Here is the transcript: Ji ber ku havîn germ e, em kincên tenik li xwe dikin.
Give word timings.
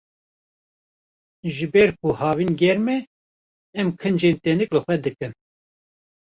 Ji 1.53 1.65
ber 1.73 1.89
ku 1.99 2.09
havîn 2.19 2.51
germ 2.61 2.85
e, 2.95 2.97
em 3.79 3.89
kincên 3.99 4.35
tenik 4.43 4.69
li 4.75 4.79
xwe 4.85 4.95
dikin. 5.03 5.33